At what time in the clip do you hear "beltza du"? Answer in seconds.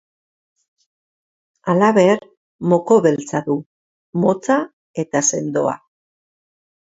3.07-3.57